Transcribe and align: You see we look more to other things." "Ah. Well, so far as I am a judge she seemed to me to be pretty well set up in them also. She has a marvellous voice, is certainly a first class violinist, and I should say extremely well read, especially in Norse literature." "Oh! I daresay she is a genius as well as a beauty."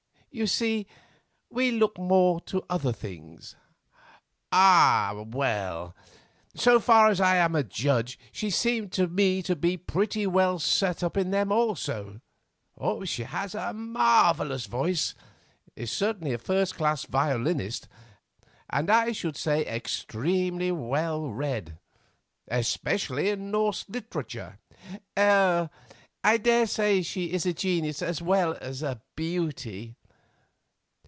You 0.33 0.47
see 0.47 0.87
we 1.49 1.71
look 1.71 1.97
more 1.97 2.39
to 2.45 2.63
other 2.69 2.93
things." 2.93 3.57
"Ah. 4.49 5.25
Well, 5.27 5.93
so 6.55 6.79
far 6.79 7.09
as 7.09 7.19
I 7.19 7.35
am 7.35 7.53
a 7.53 7.65
judge 7.65 8.17
she 8.31 8.49
seemed 8.49 8.93
to 8.93 9.09
me 9.09 9.41
to 9.43 9.57
be 9.57 9.75
pretty 9.75 10.25
well 10.25 10.57
set 10.57 11.03
up 11.03 11.17
in 11.17 11.31
them 11.31 11.51
also. 11.51 12.21
She 13.03 13.23
has 13.23 13.53
a 13.55 13.73
marvellous 13.73 14.67
voice, 14.67 15.15
is 15.75 15.91
certainly 15.91 16.31
a 16.31 16.37
first 16.37 16.75
class 16.75 17.03
violinist, 17.05 17.89
and 18.69 18.89
I 18.89 19.11
should 19.11 19.35
say 19.35 19.65
extremely 19.65 20.71
well 20.71 21.27
read, 21.29 21.77
especially 22.47 23.27
in 23.31 23.51
Norse 23.51 23.83
literature." 23.89 24.59
"Oh! 25.17 25.67
I 26.23 26.37
daresay 26.37 27.01
she 27.01 27.33
is 27.33 27.45
a 27.45 27.51
genius 27.53 28.01
as 28.01 28.21
well 28.21 28.57
as 28.61 28.81
a 28.81 29.01
beauty." 29.17 29.97